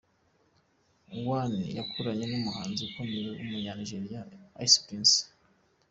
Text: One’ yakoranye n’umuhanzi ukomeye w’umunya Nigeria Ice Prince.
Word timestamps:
One’ 1.39 1.55
yakoranye 1.77 2.25
n’umuhanzi 2.29 2.79
ukomeye 2.89 3.21
w’umunya 3.29 3.71
Nigeria 3.79 4.21
Ice 4.65 4.77
Prince. 4.83 5.17